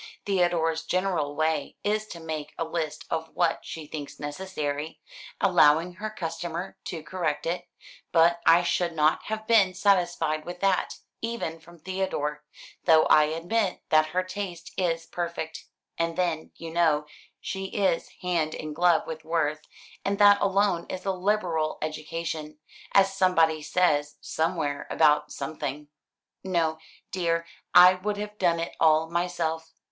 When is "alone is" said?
20.41-21.05